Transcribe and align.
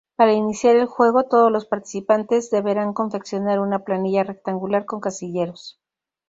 Para 0.15 0.33
iniciar 0.33 0.77
el 0.77 0.87
juego, 0.87 1.25
todos 1.27 1.51
los 1.51 1.67
participantes 1.67 2.49
deberán 2.49 2.91
confeccionar 2.91 3.59
una 3.59 3.83
planilla 3.83 4.23
rectangular 4.23 4.83
con 4.87 4.99
casilleros. 4.99 5.79